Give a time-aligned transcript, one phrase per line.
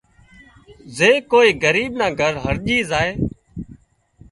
[0.97, 3.11] زي ڪوئي ڳريٻ نان گھر هرڄي زائي